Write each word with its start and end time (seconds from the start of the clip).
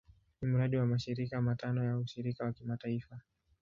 Ni 0.41 0.47
mradi 0.47 0.77
wa 0.77 0.85
mashirika 0.85 1.41
matano 1.41 1.83
ya 1.85 1.97
ushirikiano 1.97 2.49
wa 2.51 2.53
kimataifa. 2.53 3.21